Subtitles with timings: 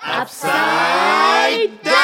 [0.00, 1.98] Upside down!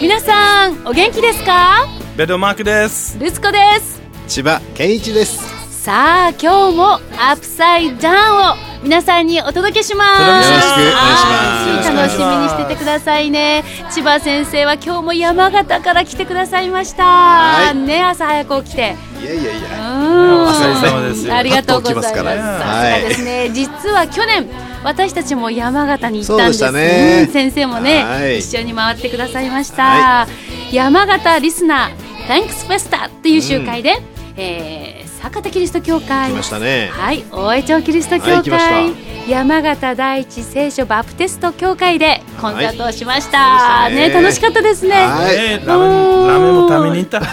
[0.00, 1.86] 皆さんお元気ですか？
[2.16, 3.18] ベドマークです。
[3.18, 5.82] ルツコです千葉健一です。
[5.82, 10.22] さあ今日もアップサイダウンを皆さんにお届けします。
[10.22, 11.54] よろしくお願いします。
[11.54, 13.64] はい楽しみにしててくださいね。
[13.90, 17.76] 千葉先生は今日も山形から来てくださいました、はい。
[17.76, 18.96] ね朝早く起きて。
[19.20, 19.98] いやいやいや。
[19.98, 20.42] うん。
[20.44, 21.32] お疲れ様です。
[21.32, 22.08] ありがとうございます。
[22.08, 24.48] さすがですね、実は去年
[24.82, 26.72] 私たちも山形に行ったんです。
[26.72, 27.24] ね。
[27.26, 27.32] うん。
[27.32, 28.38] 先生もね、はい。
[28.38, 29.82] 一緒に回ってくださいました。
[29.82, 30.26] は
[30.72, 34.00] 山形リスナー Thanks フェスタっていう集会で、
[34.36, 36.88] えー坂田キリスト教会来ましたね。
[36.92, 38.80] はい、大江町キリスト教は
[39.26, 43.38] い山形第一聖書バプテスト教会でコンサートをしました。
[43.38, 44.94] はいねね楽しかったですね。
[44.94, 47.20] はいえーラーメン、ラーメンも食べに行った。
[47.20, 47.26] ラ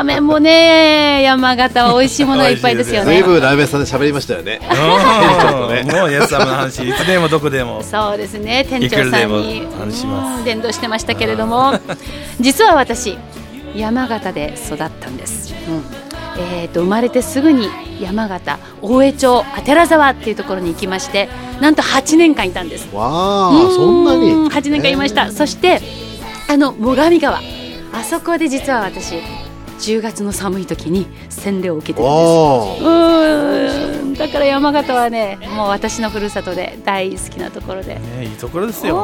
[0.00, 4.60] ーメンもね、山形は美味しいものがいっぱいですよねラーメン屋さんで喋りましたよね。
[4.62, 7.82] うんもうやつさんの話、いつでもどこでも。
[7.82, 9.68] そうですね店長さんに
[10.46, 11.78] 伝道してましたけれども
[12.40, 13.18] 実は私
[13.76, 16.03] 山形で育ったんです、うん
[16.36, 17.68] えー、と生まれてすぐに
[18.00, 21.28] 山形大江町左沢っていうところに行きまして
[21.60, 22.94] なんと8年間いたんです。
[22.94, 24.32] わあ、そんなに。
[24.50, 25.80] 8年間いました、そして
[26.48, 27.40] あの最上川。
[27.92, 29.20] あそこで実は私
[29.78, 32.18] 10月の寒い時に洗礼を受けてるんです。
[32.18, 37.96] おうーんだから山形はねもう私のふるさとで大好きなところで。
[37.96, 38.96] ねいいところですよ。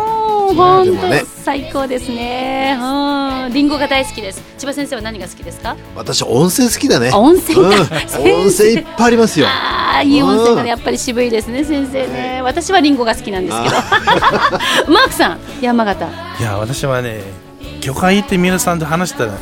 [0.55, 1.23] 本当、ね。
[1.45, 2.77] 最高ですね。
[2.81, 4.43] うんリンゴが大好きです。
[4.59, 5.77] 千葉先生は何が好きですか？
[5.97, 7.11] 私温泉好きだね。
[7.13, 7.63] あ温泉か。
[7.63, 8.33] うん。
[8.33, 9.47] 温泉いっぱいありますよ。
[9.49, 10.65] ああいい温泉がうん。
[10.65, 12.41] ねやっぱり渋いですね先生ね。
[12.43, 13.75] 私はリンゴが好きなんですけど。
[14.93, 16.07] マークさん山形。
[16.39, 17.21] いや、私はね、
[17.81, 19.33] 魚介行って皆さんと話したら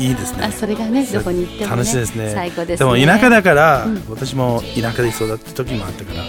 [0.00, 0.44] いいですね。
[0.44, 0.52] あ。
[0.52, 2.32] それがねどこに行ってもね楽しいですね。
[2.34, 2.96] 最高ですね。
[2.96, 4.04] でも田舎だから、うん。
[4.08, 6.22] 私も田舎で育った時もあったから、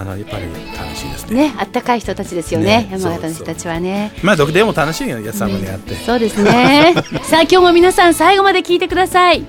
[0.00, 0.44] あのやっぱり
[0.76, 1.48] 楽しいですね。
[1.48, 4.12] ねあったかい人たちですよねね山形の人たちはね。
[4.22, 5.94] まあどこでも楽しいよ、やつさんもねあって。
[5.94, 6.94] そうですね。
[7.24, 9.44] さあ今日も皆さん最後まで聞いてください。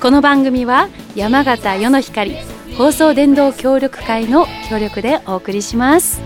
[0.00, 2.36] この番組は山形世の光
[2.76, 6.20] 放送電動協力会の協力でお送りします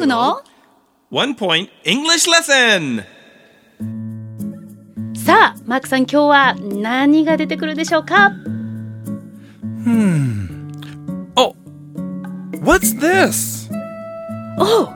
[0.00, 0.42] クの
[1.10, 3.04] One Point English Lesson!
[5.14, 8.32] さあマークさん今日は何が出てくるでしょうか
[11.36, 11.54] Oh,
[12.62, 13.70] what's this?
[14.58, 14.90] Oh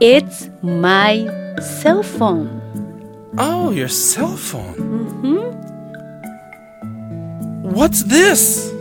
[0.00, 1.26] it's my
[1.60, 2.48] cell phone
[3.40, 4.74] Oh, your cell phone.
[7.62, 8.72] What's this?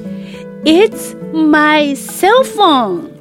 [0.65, 3.16] It's my cell phone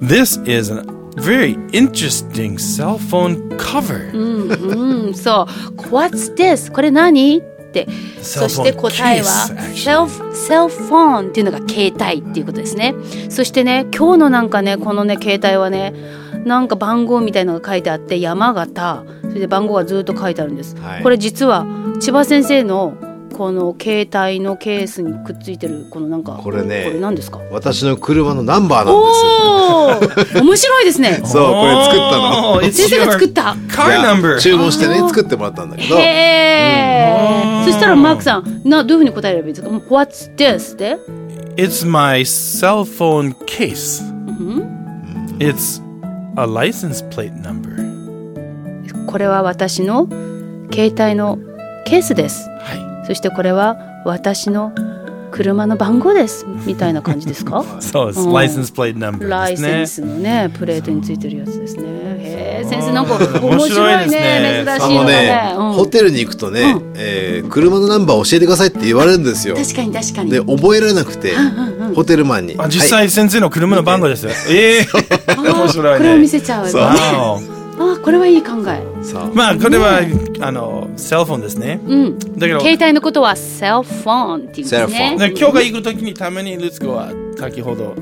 [0.00, 0.82] This is a
[1.16, 4.10] very interesting cell phone cover.
[4.14, 5.46] うん、そ
[5.76, 5.80] う。
[5.90, 6.72] What's this?
[6.72, 7.38] これ何？
[7.38, 7.86] って。
[8.22, 9.26] そして答えは
[9.74, 12.94] self, cell phone っていうのが携帯っていうことですね。
[13.28, 15.94] そしてね、今日のなんかね、このね、携帯はね、
[16.44, 20.76] なんか番号みたいのが書いてあって、山形、それで番号がずっと書いてあるんです。
[20.76, 21.66] はいこれ実は
[22.00, 22.96] 千葉先生の
[23.36, 27.38] この携帯のケースにくっついてるこのなんかこれねこれ何ですか？
[27.50, 28.94] 私の車のナンバーなん
[30.04, 30.40] ですよ。
[30.40, 34.38] おお面白いですね そうこれ作ったの Oh, 先生が作った car いや number.
[34.38, 35.96] 注文してね作ってもらったんだけど。
[35.96, 40.76] へえ、うんそしたらマークさんなどういうふうに答えればいいですか？What's this?
[40.76, 40.96] で
[41.56, 44.02] It's my cell phone case.
[45.38, 45.80] It's
[46.36, 47.70] a license plate number.
[49.06, 50.08] これは私の
[50.72, 51.38] 携帯の
[51.84, 52.89] ケースですはい。
[53.06, 54.72] そしてこれは私の
[55.30, 57.64] 車の番号ですみたいな感じですか？
[57.80, 58.20] そうです。
[58.20, 58.32] うん。
[58.34, 59.68] License plate number ライですね。
[59.68, 61.82] センスのねプレートについてるやつですね。
[61.86, 64.64] へえ先生なんか面面白いね。
[64.64, 65.72] ねあ珍しいのがのねね、うん。
[65.72, 69.56] ホテルに行くとね、えー車のナンバー教えてくださいって言われるんですよ。
[69.56, 70.30] 確かに確かに。
[70.30, 71.32] で覚えられなくて、
[71.94, 72.56] ホテルマンに。
[72.58, 73.08] あ実はい。
[73.08, 74.30] 際先生の車の番号ですよ。
[74.50, 74.86] ええ
[75.36, 75.98] 面白いね。
[75.98, 76.70] これを見せちゃうね
[77.80, 80.00] あこれはいい考えそうまあこれは
[80.40, 81.80] あのセルフォンですね。
[81.84, 87.94] うんだけど携帯のことは cell phone っていうんですね今日が行くときにたまにルツコは先ほど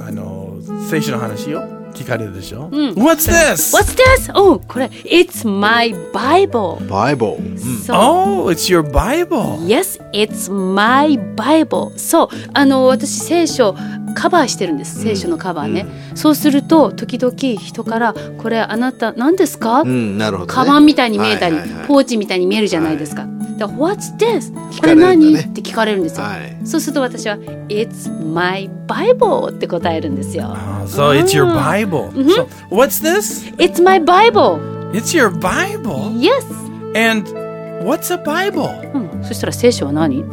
[0.00, 0.56] あの
[0.88, 1.62] 聖書の話を
[1.94, 2.68] 聞かれるでしょ。
[2.70, 3.76] What's this?
[3.76, 4.32] What's this?
[4.36, 7.84] おこれ It's my Bible バイボー。
[7.84, 9.58] そう Oh, it's your Bible.
[9.66, 11.96] Yes, it's my Bible.
[11.96, 13.76] そう、あの私聖書
[14.14, 19.82] カバーしてるんです聖書のカバーね、そうすると時々人から「これあなた何ですか？
[19.82, 20.24] うん、ね。
[20.46, 23.26] カバンみたいに見えたり、はいはいはいポーチみたいに見えるじゃないですか。
[23.58, 24.52] だから What's this?
[24.54, 26.24] これかれるんだね何、って聞かれるんですよ。
[26.24, 27.36] はいそうすると私は
[27.68, 30.54] It's my Bible って答えるんですよ。
[30.56, 32.10] Ah, so it's your Bible.
[32.12, 33.54] So what's this?
[33.56, 34.58] It's my Bible.
[34.92, 36.10] It's your Bible?
[36.18, 36.44] Yes.
[36.96, 37.28] And
[37.84, 38.70] what's a Bible?
[38.94, 40.24] うん、そしたら聖書は何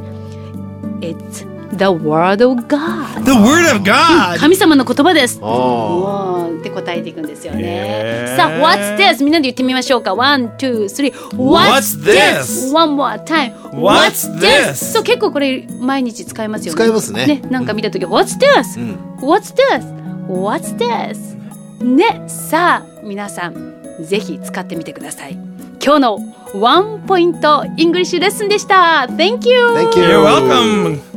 [1.02, 1.46] ?It's
[1.78, 3.24] the word of God.
[3.24, 4.40] The Word of God.
[4.40, 5.40] 神様の言葉です。
[5.42, 9.24] あおーって答えていくんですよねさあ、What's this?
[9.24, 10.14] みんなで言ってみましょうか。
[10.14, 11.12] One, two, three.
[11.32, 12.72] What's this?
[12.74, 13.54] One more time.
[13.72, 14.76] What's this?
[14.76, 16.76] そう、結構これ毎日使いますよね。
[16.76, 18.80] 使いますねなんか見たとき、What's this?
[18.80, 20.02] ん What's this?
[20.28, 21.40] What's this?
[21.84, 25.38] ね、さあ、皆さん、ぜひ使ってみてください。
[25.84, 26.20] 今日の
[26.54, 29.08] ワンポイントイングリッシュレッスンでした。
[29.10, 29.68] Thank you!
[29.74, 30.06] Thank you.
[30.06, 31.11] You're welcome.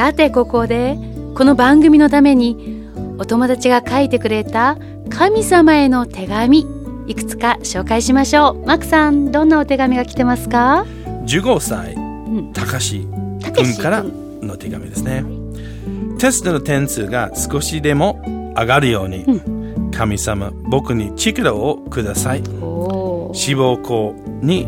[0.00, 0.96] さてここで
[1.34, 2.88] この番組のために
[3.18, 4.78] お友達が書いてくれた
[5.10, 6.64] 神様への手紙
[7.06, 8.66] いくつか紹介しましょう。
[8.66, 10.86] マックさんどんなお手紙が来てますか
[11.26, 12.50] ？15歳、ん。
[12.54, 13.06] たかし
[13.42, 15.22] たけし君からの手紙ですね。
[16.18, 18.22] テストの点数が少しでも
[18.56, 19.26] 上がるように、
[19.94, 22.42] 神様、僕に力をください。
[23.34, 24.66] 志望校に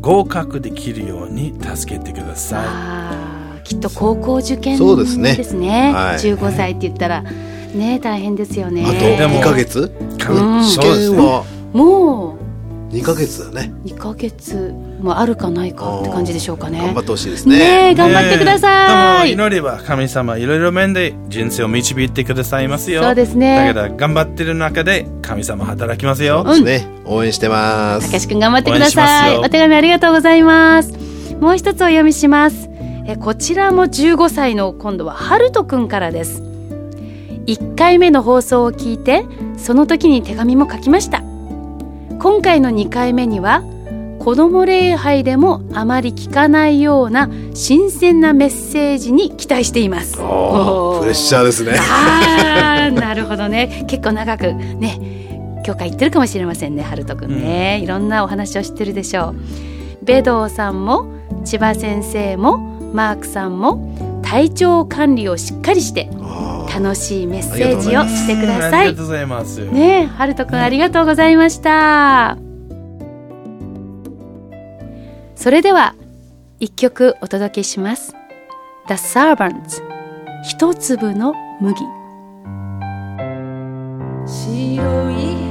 [0.00, 3.23] 合格できるように助けてくださあー
[3.64, 9.78] きっと高校受験ですねですねはい15歳って言ったらね大変ですよねあとでも2ヶ月？
[9.80, 10.24] い。
[10.30, 11.44] うん試そうですね験は？
[11.72, 12.38] も
[12.90, 13.72] 2ヶ月だね。
[13.84, 17.90] う2ヶ月もあるかないかって感じでしょうかね頑張ってほしいですねね。
[17.90, 23.02] え頑張ってください、ね祈れば神様いろいろ面で人生を導いてくださいますよ。
[23.02, 26.44] そうですねだから頑張ってる中で神様働きますよ。
[26.46, 26.86] そうですね。
[27.04, 28.06] 応援してます。
[28.06, 29.38] たけし君頑張ってください。
[29.38, 30.92] お手紙ありがとうございます。
[31.40, 32.70] もう一つお読みします。
[33.06, 36.42] えこちらも15歳の今度はハルト君からです。
[37.46, 39.26] 1回目の放送を聞いて
[39.58, 41.22] その時に手紙も書きました。
[42.18, 43.62] 今回の2回目には
[44.20, 50.16] 子ども礼拝でもあまり聞かないような新鮮なメッセージに期待しています。
[50.16, 51.74] プレッシャーですね。
[51.78, 59.34] あーなるほどね結構長くね教会行ってるかもしれませんねハルト君ね、いろんなお話を知ってるでしょ
[60.02, 61.06] うベドウさんも
[61.44, 66.08] 千葉先生もマークさんも体調管理をしっかりして
[66.72, 68.86] 楽しいメッセージをしてください。
[68.88, 69.64] ありがとうございます。
[69.66, 72.38] ねえハルト君ありがとうございました。
[75.34, 75.96] それでは
[76.60, 78.14] 一曲お届けします。
[78.86, 79.82] The Servants
[80.44, 81.80] 一粒の麦。
[84.26, 85.43] 白い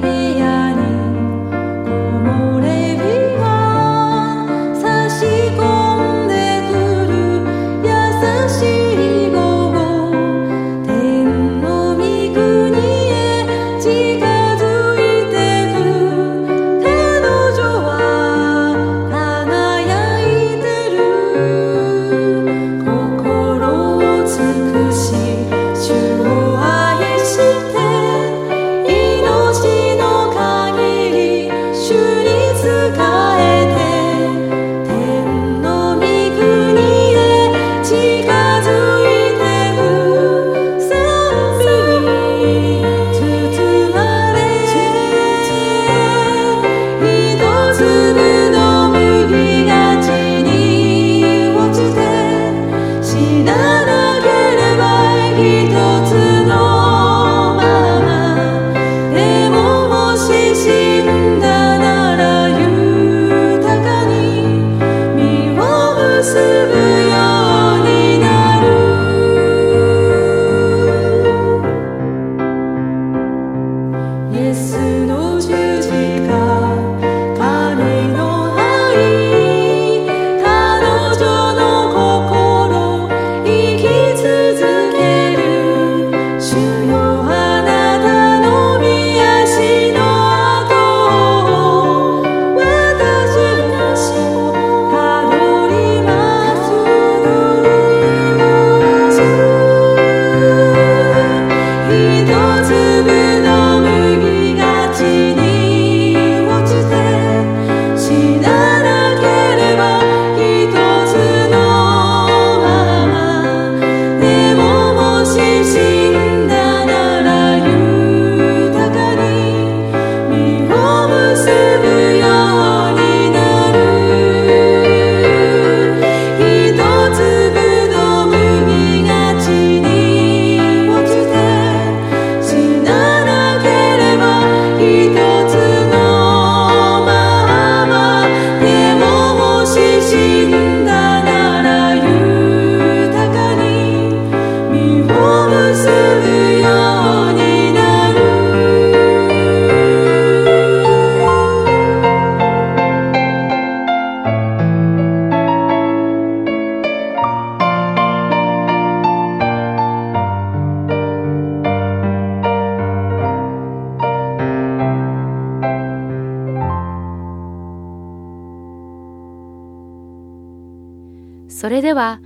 [171.64, 172.20] それでは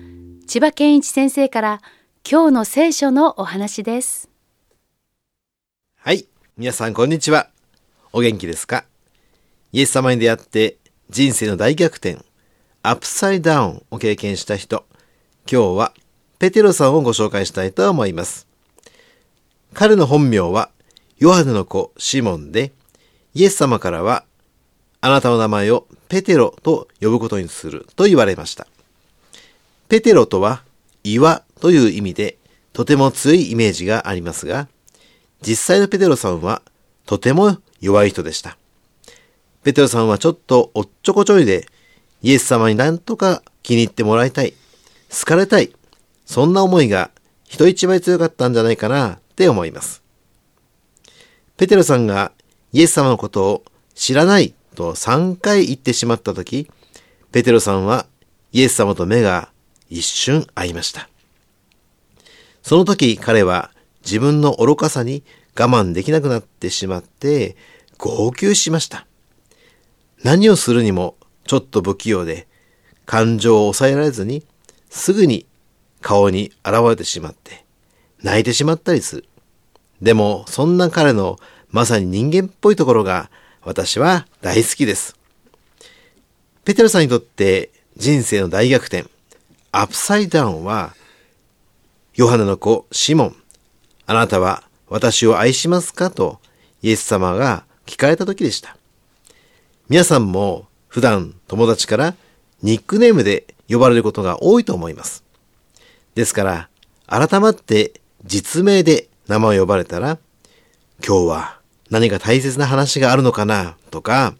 [0.48, 1.82] 千葉健一先生から
[2.28, 4.32] 今日の聖書のお話です
[5.98, 6.26] はい。
[6.58, 7.52] 皆さん、こんにちは。
[8.14, 8.86] お元気ですか？
[9.72, 10.78] イエス様に出会って
[11.12, 12.18] 人生の大逆転、
[12.82, 14.88] アップサイダウンを経験した人、
[15.42, 15.94] 今日は
[16.40, 18.48] ペテロさんをご紹介したいと思います。
[19.76, 20.72] 彼の本名は
[21.20, 22.72] ヨハネの子シモンで、
[23.36, 24.26] イエス様からは
[25.00, 28.66] あなたの名前をペテロと呼ぶことにすると言われました。
[29.90, 30.64] ペテロとは
[31.04, 32.38] 岩という意味で
[32.74, 34.68] とても強いイメージがありますが、
[35.42, 36.62] 実際のペテロさんは
[37.06, 38.58] とても弱い人でした。
[39.64, 41.68] ペテロさんはちょっとおっちょこちょいで、
[42.22, 44.54] イエス様になんとか気に入ってもらいたい、
[45.10, 45.74] 好かれたい、
[46.26, 47.12] そんな思いが
[47.46, 50.04] 人一倍強かったんじゃないかなって思います。
[51.56, 52.32] ペテロさんが
[52.74, 53.64] イエス様のことを
[53.96, 56.70] 知らないと3回言ってしまったとき、
[57.32, 58.06] ペテロさんは
[58.52, 59.50] イエス様と目が
[59.90, 61.10] 一瞬合いました。
[62.62, 63.72] その時彼は
[64.04, 65.24] 自分の愚かさに
[65.58, 67.56] 我慢できなくなってしまって
[67.98, 69.06] 号泣しました。
[70.24, 71.16] 何をするにも
[71.46, 72.48] ちょっと不器用で
[73.06, 74.44] 感情を抑えられずに
[74.90, 75.46] すぐに
[76.02, 77.66] 顔に現れてしまって
[78.22, 79.26] 泣いてしまったりする。
[80.02, 81.38] でもそんな彼の
[81.70, 83.30] まさに人間っぽいところが
[83.64, 85.16] 私は大好きです。
[86.66, 89.10] ペテロさんにとって人生の大逆転、
[89.72, 90.94] アップサイダウンは
[92.16, 93.36] ヨハネの子シモン、
[94.06, 96.10] あなたは私を愛しますか？
[96.10, 96.40] と
[96.82, 98.78] イエス様が聞かれた時でした。
[99.90, 102.16] 皆さんも普段友達から
[102.64, 105.24] ニックネームで呼ばれることが多いと思います。
[106.16, 106.70] ですから、
[107.06, 110.18] 改まって実名で名前を呼ばれたら、
[111.06, 111.60] 今日は
[111.92, 113.78] 何か大切な話があるのかな？
[113.92, 114.34] とか、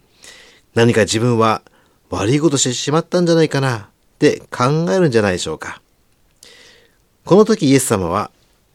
[0.74, 1.62] 何か自分は
[2.10, 3.90] 悪いことしてしまったんじゃないかな？
[4.18, 5.80] って考えるんじゃないでしょうか。
[7.24, 8.32] この時イエス様は、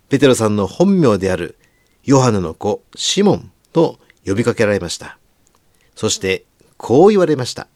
[0.09, 1.57] ペテロさんの本名である
[2.05, 5.19] ヨハネの子シモンと呼びかけられました。
[5.97, 6.45] そして、
[6.77, 7.67] こう言われました。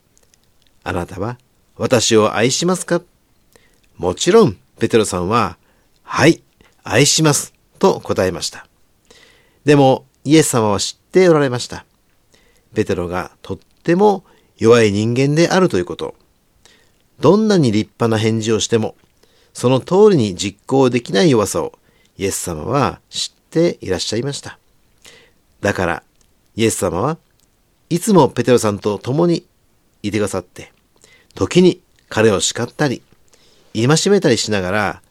[0.84, 1.38] あなたは
[1.76, 3.02] 私を愛しますか？
[3.96, 5.58] もちろん、ペテロさんは、
[6.04, 6.42] はい、
[6.84, 8.68] 愛します、と答えました。
[9.64, 11.84] でも、イエス様は知っておられました。
[12.74, 14.24] ペテロがとっても
[14.56, 16.14] 弱い人間であるということ。
[17.20, 18.96] どんなに立派な返事をしても、
[19.52, 21.72] その通りに実行できない弱さを
[22.18, 24.58] イエス様は知っていらっしゃいました。
[25.60, 26.02] だから、
[26.56, 27.18] イエス様は
[27.88, 29.46] いつもペテロさんと共に
[30.02, 30.72] いてくださって、
[31.34, 33.02] 時に彼を叱ったり、
[33.74, 35.02] 戒めたりしながら、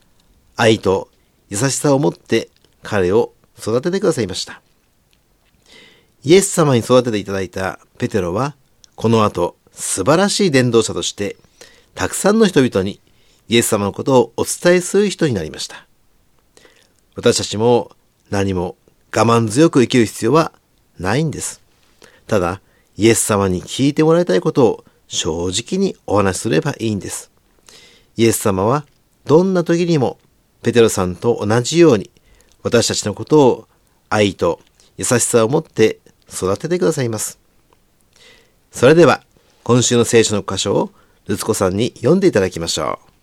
[0.56, 1.10] 愛と
[1.50, 2.50] 優しさを持って
[2.82, 4.62] 彼を育ててくださいました。
[6.24, 8.56] イエス様に育てていただいたペテロは、
[8.96, 11.36] この後素晴らしい伝道者として、
[11.96, 13.00] たくさんの人々に
[13.48, 15.88] イエス様のことをお伝えする人になりました。
[17.16, 17.92] 私たちも
[18.30, 18.76] 何も
[19.16, 20.52] 我慢強く生きる必要は
[21.00, 21.62] ないんです。
[22.28, 22.62] ただ、
[22.98, 27.32] イエス様に聞いてもらいたいことを正直にお話しすればいいんです。
[28.18, 28.86] イエス様は
[29.26, 30.18] どんな時にも
[30.64, 32.10] ペテロさんと同じように
[32.64, 33.68] 私たちのことを
[34.10, 34.60] 愛と
[34.98, 36.00] 優しさを持って
[36.30, 37.40] 育ててくださいます。
[38.72, 39.22] それでは
[39.64, 40.92] 今週の聖書の箇所を
[41.28, 43.15] ルツコさんに読んでいただきましょう。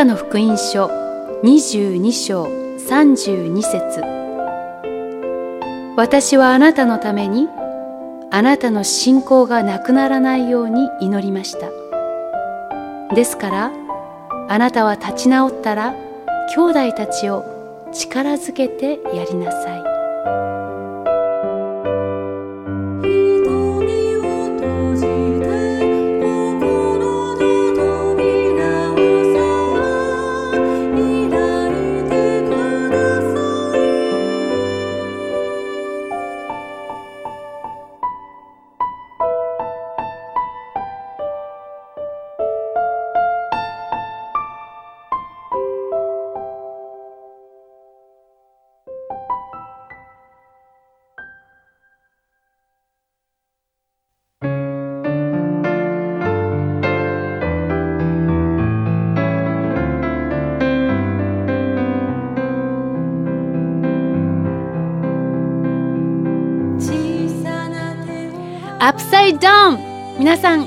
[0.00, 0.86] カの福音書
[1.42, 4.00] 22章32節。
[5.94, 7.48] 私はあなたのために
[8.30, 11.68] あなたの信仰がなくならないように祈りました。
[13.14, 13.72] ですから
[14.48, 15.94] あなたは立ち直ったら
[16.56, 17.44] 兄弟たちを
[17.92, 19.79] 力づけてやりなさい。
[69.30, 70.18] アップサイドン。
[70.18, 70.66] 皆さん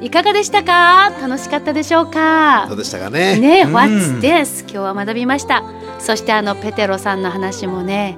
[0.00, 1.10] いかがでしたか？
[1.20, 2.66] 楽しかったでしょうか？
[2.68, 3.38] どうでしたかね。
[3.38, 3.76] ね、うん。
[3.76, 4.62] What's this?
[4.62, 5.64] 今日は学びました。
[5.98, 8.16] そしてあのペテロさんの話もね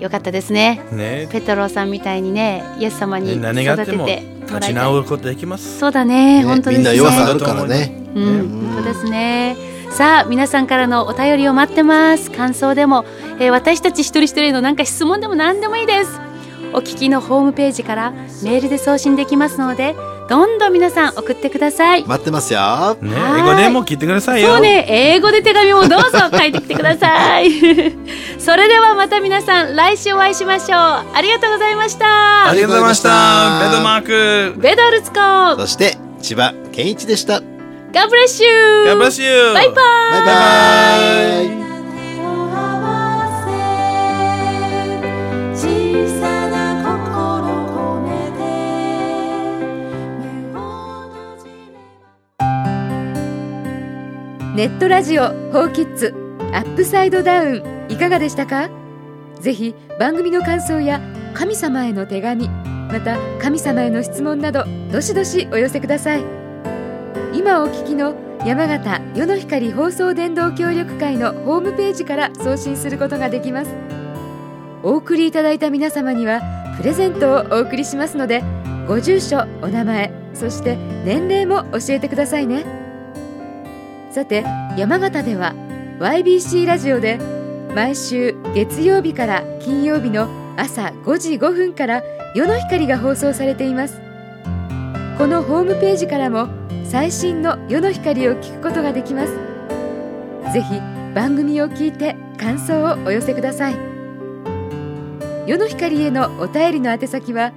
[0.00, 0.82] 良かったですね。
[0.92, 1.28] ね。
[1.30, 5.78] ペテロさんみたいにねイエス様に育てても立ち直ることできます。
[5.78, 6.78] そうだねね本当ですね。
[6.78, 8.02] みんな弱さあるからね。
[8.14, 9.56] うん、本当ですね。
[9.90, 12.30] さあ皆さんからのお便りを待ってます。
[12.30, 13.04] 感想でも、
[13.38, 16.23] えー私たち一人一人へのなんか質問でも何でもいいです。
[16.74, 18.10] お聞きのホームページから
[18.42, 19.94] メールで送信できますので、
[20.28, 22.04] どんどん皆さん送ってください。
[22.04, 22.60] 待ってますよ
[23.00, 24.54] ね、はい英語でも聞いてくださいよ。
[24.54, 27.50] そうね、英語で手紙もどうぞ書いてきてください。
[28.38, 30.78] それではまた皆さん来週お会いしましょう。
[31.14, 32.48] ありがとうございました。
[32.48, 33.70] ありがとうございました。
[33.70, 34.60] ベドマーク。
[34.60, 37.40] ベドルツコそして千葉健一でした
[37.92, 38.86] God bless you!
[38.86, 39.54] God bless you!
[39.54, 39.74] バイバイ
[40.24, 41.63] バイバイ
[54.54, 56.14] ネットラジオホーキッズ
[56.52, 58.70] アップサイドダウンいかがでしたか？
[59.40, 61.00] ぜひ番組の感想や
[61.34, 66.24] 神様への手紙また神様への質問などどしどしお寄せください。
[67.34, 68.14] 今お聞きの
[68.46, 73.72] 山形世の光放送伝道協力会のホームページから送信することができます。
[74.84, 76.42] お送りいただいた皆様には
[76.76, 78.44] プレゼントをお送りしますので
[78.86, 82.83] ご住所お名前そして年齢も教えてくださいね。
[84.14, 84.44] さて
[84.76, 85.54] 山形では
[85.98, 87.18] YBC ラジオで
[87.74, 92.00] 毎週月曜日から金曜日の朝5時5分から
[92.36, 94.00] 夜の光が放送されています。
[95.18, 96.46] このホームページからも
[96.84, 99.32] 最新の夜の光を聞くことができます。
[100.52, 100.80] ぜひ
[101.12, 103.76] 番組を聞いて感想をお寄せください。
[105.48, 107.52] 夜の光へのお便りの宛先は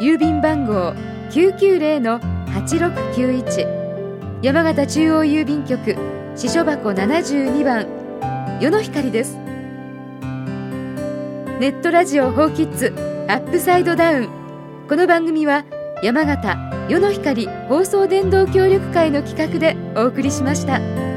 [0.00, 0.94] 郵便番号
[1.30, 3.79] 990-8691
[4.42, 5.96] 山形中央郵便局
[6.34, 7.86] 支所箱72番
[8.58, 9.36] 世の光です
[11.60, 12.94] ネットラジオホーキッズ
[13.28, 14.28] アップサイドダウン
[14.88, 15.66] この番組は
[16.02, 16.56] 山形
[16.88, 21.09] 世の光放送電動協力会の企画でお送りしました。